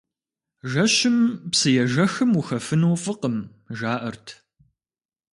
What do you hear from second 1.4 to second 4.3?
псыежэхым ухэфыну фӀыкъым, жаӀэрт.